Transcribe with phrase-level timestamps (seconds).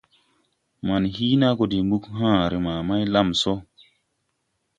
[0.87, 3.53] Man Hiina go de mbug hããre ma Maylamso.